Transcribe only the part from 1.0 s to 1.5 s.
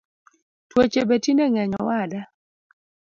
betinde